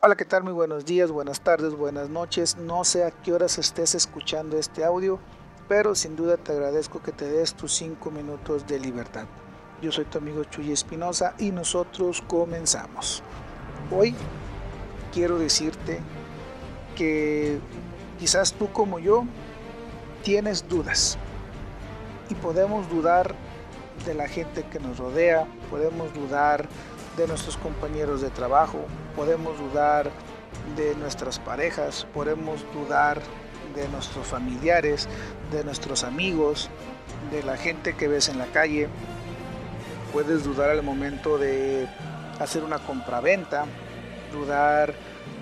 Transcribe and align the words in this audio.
Hola, 0.00 0.14
¿qué 0.14 0.24
tal? 0.24 0.44
Muy 0.44 0.52
buenos 0.52 0.84
días, 0.84 1.10
buenas 1.10 1.40
tardes, 1.40 1.74
buenas 1.74 2.08
noches. 2.08 2.56
No 2.56 2.84
sé 2.84 3.02
a 3.02 3.10
qué 3.10 3.32
horas 3.32 3.58
estés 3.58 3.96
escuchando 3.96 4.56
este 4.56 4.84
audio, 4.84 5.18
pero 5.66 5.96
sin 5.96 6.14
duda 6.14 6.36
te 6.36 6.52
agradezco 6.52 7.02
que 7.02 7.10
te 7.10 7.28
des 7.28 7.54
tus 7.54 7.74
5 7.74 8.08
minutos 8.12 8.64
de 8.68 8.78
libertad. 8.78 9.24
Yo 9.82 9.90
soy 9.90 10.04
tu 10.04 10.18
amigo 10.18 10.44
Chuy 10.44 10.70
Espinosa 10.70 11.34
y 11.36 11.50
nosotros 11.50 12.22
comenzamos. 12.28 13.24
Hoy 13.90 14.14
quiero 15.12 15.36
decirte 15.36 15.98
que 16.94 17.58
quizás 18.20 18.52
tú 18.52 18.70
como 18.70 19.00
yo 19.00 19.24
tienes 20.22 20.68
dudas 20.68 21.18
y 22.28 22.36
podemos 22.36 22.88
dudar 22.88 23.34
de 24.06 24.14
la 24.14 24.28
gente 24.28 24.62
que 24.62 24.78
nos 24.78 24.98
rodea, 24.98 25.48
podemos 25.68 26.14
dudar 26.14 26.68
de 27.18 27.26
nuestros 27.26 27.56
compañeros 27.56 28.20
de 28.20 28.30
trabajo, 28.30 28.78
podemos 29.16 29.58
dudar 29.58 30.10
de 30.76 30.94
nuestras 30.94 31.40
parejas, 31.40 32.06
podemos 32.14 32.64
dudar 32.72 33.20
de 33.74 33.88
nuestros 33.88 34.26
familiares, 34.26 35.08
de 35.50 35.64
nuestros 35.64 36.04
amigos, 36.04 36.70
de 37.32 37.42
la 37.42 37.56
gente 37.56 37.96
que 37.96 38.06
ves 38.06 38.28
en 38.28 38.38
la 38.38 38.46
calle. 38.46 38.88
Puedes 40.12 40.44
dudar 40.44 40.70
al 40.70 40.82
momento 40.84 41.38
de 41.38 41.88
hacer 42.38 42.62
una 42.62 42.78
compraventa, 42.78 43.66
dudar 44.32 44.94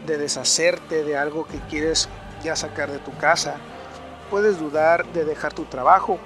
de 0.07 0.17
deshacerte 0.17 1.05
de 1.05 1.17
algo 1.19 1.47
que 1.47 1.59
quieres 1.69 2.09
ya 2.43 2.57
sacar 2.57 2.91
de 2.91 2.99
tu 3.01 3.15
casa. 3.19 3.57
Puedes 4.31 4.59
dudar 4.59 5.05
de 5.13 5.27
dejar 5.27 5.53
tu 5.53 5.65
trabajo 5.65 6.19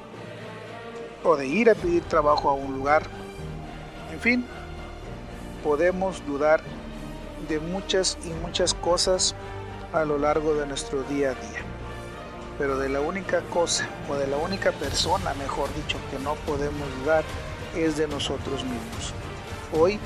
o 1.24 1.36
de 1.36 1.46
ir 1.46 1.68
a 1.68 1.74
pedir 1.74 2.04
trabajo 2.04 2.48
a 2.48 2.54
un 2.54 2.72
lugar. 2.72 3.02
En 4.12 4.20
fin, 4.20 4.46
podemos 5.62 6.24
dudar 6.26 6.62
de 7.48 7.60
muchas 7.60 8.18
y 8.24 8.28
muchas 8.44 8.74
cosas 8.74 9.34
a 9.92 10.04
lo 10.04 10.18
largo 10.18 10.54
de 10.54 10.66
nuestro 10.66 11.02
día 11.04 11.30
a 11.30 11.34
día. 11.34 11.62
Pero 12.58 12.78
de 12.78 12.88
la 12.88 13.00
única 13.00 13.40
cosa, 13.42 13.88
o 14.08 14.14
de 14.14 14.26
la 14.26 14.36
única 14.36 14.72
persona, 14.72 15.34
mejor 15.34 15.68
dicho, 15.74 15.96
que 16.10 16.18
no 16.18 16.34
podemos 16.46 16.86
dudar 17.00 17.24
es 17.74 17.96
de 17.96 18.06
nosotros 18.06 18.64
mismos. 18.64 19.14
Hoy, 19.72 19.98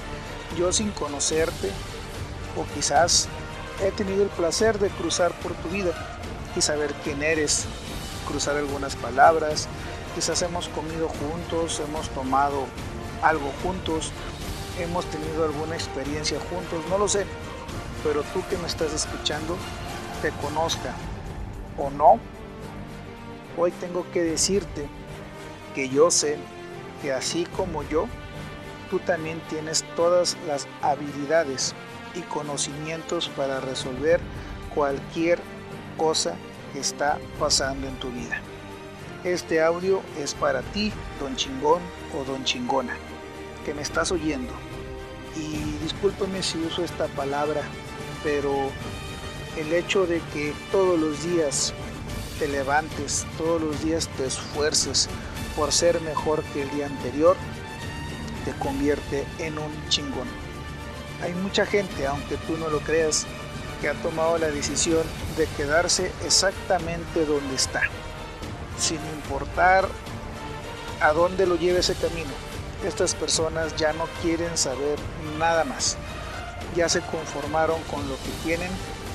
yo 0.57 0.73
sin 0.73 0.91
conocerte, 0.93 1.71
o 2.57 2.65
quizás 2.75 3.29
he 3.83 3.91
tenido 3.91 4.23
el 4.23 4.29
placer 4.29 4.79
de 4.79 4.89
cruzar 4.91 5.33
por 5.41 5.53
tu 5.55 5.69
vida 5.71 5.93
y 6.55 6.61
saber 6.61 6.95
quién 7.03 7.23
eres, 7.23 7.67
cruzar 8.29 8.57
algunas 8.57 8.95
palabras, 8.97 9.69
quizás 10.15 10.41
hemos 10.43 10.69
comido 10.69 11.09
juntos, 11.09 11.83
hemos 11.87 12.09
tomado 12.11 12.67
algo 13.23 13.53
juntos, 13.63 14.13
hemos 14.79 15.05
tenido 15.07 15.45
alguna 15.45 15.75
experiencia 15.75 16.39
juntos, 16.51 16.85
no 16.89 16.99
lo 16.99 17.09
sé, 17.09 17.27
pero 18.03 18.23
tú 18.23 18.43
que 18.49 18.57
me 18.57 18.67
estás 18.67 18.93
escuchando, 18.93 19.57
te 20.23 20.31
conozca 20.31 20.95
o 21.79 21.91
no, 21.91 22.19
hoy 23.57 23.71
tengo 23.73 24.07
que 24.13 24.23
decirte 24.23 24.87
que 25.75 25.89
yo 25.89 26.11
sé 26.11 26.39
que 27.03 27.13
así 27.13 27.45
como 27.57 27.83
yo, 27.85 28.07
tú 28.91 28.99
también 29.01 29.41
tienes 29.49 29.85
todas 29.97 30.37
las 30.47 30.67
habilidades 30.83 31.75
y 32.15 32.21
conocimientos 32.23 33.29
para 33.31 33.61
resolver 33.61 34.21
cualquier 34.75 35.39
cosa 35.97 36.35
que 36.73 36.81
está 36.81 37.19
pasando 37.39 37.87
en 37.87 37.99
tu 37.99 38.11
vida. 38.11 38.41
Este 39.25 39.63
audio 39.63 40.03
es 40.19 40.35
para 40.35 40.61
ti, 40.63 40.93
don 41.21 41.35
chingón 41.37 41.81
o 42.19 42.25
don 42.25 42.45
chingona 42.45 42.95
que 43.65 43.75
me 43.75 43.83
estás 43.83 44.13
oyendo. 44.13 44.53
Y 45.37 45.83
discúlpeme 45.83 46.43
si 46.43 46.59
uso 46.59 46.85
esta 46.85 47.07
palabra, 47.09 47.63
pero 48.23 48.71
el 49.57 49.73
hecho 49.73 50.07
de 50.07 50.21
que 50.33 50.53
todos 50.71 50.99
los 50.99 51.25
días 51.25 51.73
te 52.39 52.47
levantes, 52.47 53.27
todos 53.39 53.61
los 53.61 53.83
días 53.83 54.09
te 54.17 54.27
esfuerces 54.27 55.09
por 55.57 55.73
ser 55.73 56.01
mejor 56.03 56.43
que 56.53 56.63
el 56.63 56.71
día 56.71 56.87
anterior, 56.87 57.37
te 58.45 58.53
convierte 58.53 59.25
en 59.39 59.59
un 59.59 59.89
chingón. 59.89 60.29
Hay 61.23 61.33
mucha 61.35 61.65
gente, 61.65 62.07
aunque 62.07 62.37
tú 62.47 62.57
no 62.59 62.69
lo 62.69 62.81
creas, 62.81 63.27
que 63.81 63.89
ha 63.89 63.95
tomado 63.95 64.39
la 64.39 64.51
decisión 64.51 65.03
de 65.37 65.47
quedarse 65.57 66.11
exactamente 66.25 67.25
donde 67.25 67.55
está, 67.55 67.83
sin 68.79 68.99
importar 69.17 69.89
a 71.01 71.13
dónde 71.13 71.47
lo 71.47 71.57
lleve 71.57 71.81
ese 71.81 71.95
camino 71.95 72.31
estas 72.85 73.15
personas 73.15 73.75
ya 73.77 73.93
no 73.93 74.05
quieren 74.23 74.57
saber 74.57 74.99
nada 75.39 75.65
más. 75.65 75.97
Ya 76.77 76.89
se 76.89 77.01
conformaron 77.01 77.81
con 77.85 78.09
lo 78.09 78.17
que 78.17 78.31
tienen, 78.43 78.71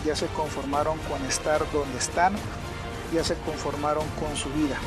ya 0.06 0.16
se 0.16 0.28
conformaron 0.28 0.98
con 1.10 1.24
estar 1.26 1.60
donde 1.72 1.98
están, 1.98 2.36
ya 3.14 3.24
se 3.24 3.36
conformaron 3.40 4.08
con 4.20 4.36
su 4.36 4.50
vida. 4.50 4.78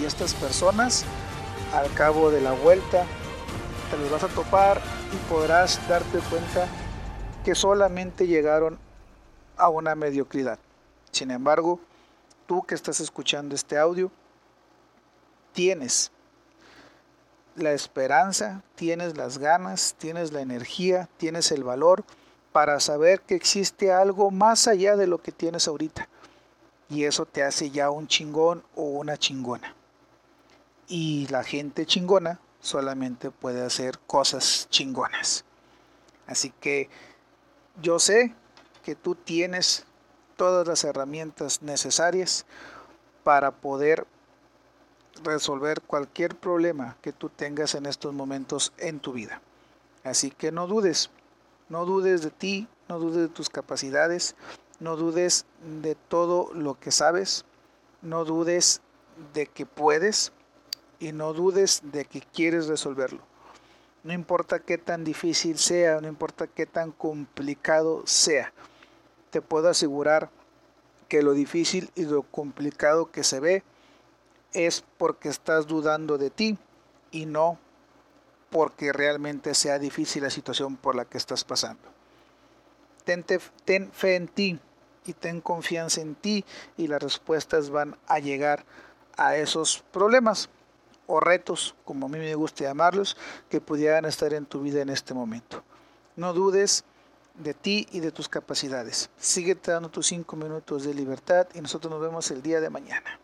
Y 0.00 0.04
estas 0.04 0.34
personas, 0.34 1.04
al 1.74 1.92
cabo 1.94 2.30
de 2.30 2.40
la 2.40 2.52
vuelta, 2.52 3.04
te 3.90 3.98
los 3.98 4.10
vas 4.10 4.24
a 4.24 4.28
topar 4.28 4.80
y 5.12 5.16
podrás 5.30 5.80
darte 5.88 6.18
cuenta 6.30 6.68
que 7.44 7.54
solamente 7.54 8.26
llegaron 8.26 8.78
a 9.56 9.68
una 9.68 9.94
mediocridad. 9.94 10.58
Sin 11.12 11.30
embargo, 11.30 11.80
tú 12.46 12.62
que 12.62 12.74
estás 12.74 13.00
escuchando 13.00 13.54
este 13.54 13.78
audio, 13.78 14.10
tienes 15.52 16.10
la 17.56 17.72
esperanza, 17.72 18.62
tienes 18.74 19.16
las 19.16 19.38
ganas, 19.38 19.94
tienes 19.98 20.32
la 20.32 20.40
energía, 20.40 21.08
tienes 21.16 21.50
el 21.52 21.64
valor 21.64 22.04
para 22.52 22.80
saber 22.80 23.20
que 23.20 23.34
existe 23.34 23.92
algo 23.92 24.30
más 24.30 24.68
allá 24.68 24.96
de 24.96 25.06
lo 25.06 25.18
que 25.18 25.32
tienes 25.32 25.68
ahorita. 25.68 26.08
Y 26.88 27.04
eso 27.04 27.26
te 27.26 27.42
hace 27.42 27.70
ya 27.70 27.90
un 27.90 28.06
chingón 28.06 28.62
o 28.74 28.84
una 28.84 29.16
chingona. 29.16 29.74
Y 30.86 31.26
la 31.28 31.42
gente 31.42 31.84
chingona 31.84 32.40
solamente 32.60 33.30
puede 33.30 33.64
hacer 33.64 33.98
cosas 34.06 34.68
chingonas. 34.70 35.44
Así 36.26 36.50
que 36.60 36.88
yo 37.82 37.98
sé 37.98 38.34
que 38.84 38.94
tú 38.94 39.14
tienes 39.14 39.84
todas 40.36 40.66
las 40.66 40.84
herramientas 40.84 41.62
necesarias 41.62 42.46
para 43.24 43.50
poder 43.50 44.06
resolver 45.24 45.80
cualquier 45.82 46.36
problema 46.36 46.96
que 47.00 47.12
tú 47.12 47.28
tengas 47.28 47.74
en 47.74 47.86
estos 47.86 48.14
momentos 48.14 48.72
en 48.78 49.00
tu 49.00 49.12
vida. 49.12 49.40
Así 50.04 50.30
que 50.30 50.52
no 50.52 50.66
dudes, 50.66 51.10
no 51.68 51.84
dudes 51.84 52.22
de 52.22 52.30
ti, 52.30 52.68
no 52.88 52.98
dudes 52.98 53.16
de 53.16 53.28
tus 53.28 53.50
capacidades, 53.50 54.36
no 54.78 54.96
dudes 54.96 55.46
de 55.80 55.94
todo 55.94 56.52
lo 56.54 56.78
que 56.78 56.90
sabes, 56.90 57.44
no 58.02 58.24
dudes 58.24 58.80
de 59.34 59.46
que 59.46 59.66
puedes 59.66 60.32
y 61.00 61.12
no 61.12 61.32
dudes 61.32 61.80
de 61.84 62.04
que 62.04 62.20
quieres 62.20 62.66
resolverlo. 62.66 63.20
No 64.04 64.12
importa 64.12 64.60
qué 64.60 64.78
tan 64.78 65.02
difícil 65.02 65.58
sea, 65.58 66.00
no 66.00 66.08
importa 66.08 66.46
qué 66.46 66.66
tan 66.66 66.92
complicado 66.92 68.02
sea, 68.06 68.52
te 69.30 69.42
puedo 69.42 69.68
asegurar 69.68 70.30
que 71.08 71.22
lo 71.22 71.32
difícil 71.32 71.90
y 71.94 72.04
lo 72.04 72.22
complicado 72.22 73.10
que 73.10 73.24
se 73.24 73.40
ve 73.40 73.62
es 74.56 74.82
porque 74.96 75.28
estás 75.28 75.66
dudando 75.66 76.16
de 76.16 76.30
ti 76.30 76.56
y 77.10 77.26
no 77.26 77.58
porque 78.50 78.90
realmente 78.90 79.54
sea 79.54 79.78
difícil 79.78 80.22
la 80.22 80.30
situación 80.30 80.76
por 80.76 80.94
la 80.94 81.04
que 81.04 81.18
estás 81.18 81.44
pasando. 81.44 81.82
Ten, 83.04 83.22
fe 83.92 84.16
en 84.16 84.28
ti 84.28 84.58
y 85.04 85.12
ten 85.12 85.42
confianza 85.42 86.00
en 86.00 86.14
ti 86.14 86.44
y 86.78 86.86
las 86.86 87.02
respuestas 87.02 87.68
van 87.68 87.98
a 88.06 88.18
llegar 88.18 88.64
a 89.18 89.36
esos 89.36 89.84
problemas 89.92 90.48
o 91.06 91.20
retos, 91.20 91.76
como 91.84 92.06
a 92.06 92.08
mí 92.08 92.18
me 92.18 92.34
gusta 92.34 92.64
llamarlos, 92.64 93.16
que 93.50 93.60
pudieran 93.60 94.06
estar 94.06 94.32
en 94.32 94.46
tu 94.46 94.62
vida 94.62 94.80
en 94.80 94.88
este 94.88 95.12
momento. 95.12 95.62
No 96.16 96.32
dudes 96.32 96.84
de 97.34 97.52
ti 97.52 97.86
y 97.92 98.00
de 98.00 98.10
tus 98.10 98.28
capacidades. 98.28 99.10
Sigue 99.18 99.54
dando 99.54 99.90
tus 99.90 100.06
cinco 100.06 100.34
minutos 100.34 100.84
de 100.84 100.94
libertad 100.94 101.46
y 101.54 101.60
nosotros 101.60 101.90
nos 101.90 102.00
vemos 102.00 102.30
el 102.30 102.42
día 102.42 102.60
de 102.60 102.70
mañana. 102.70 103.20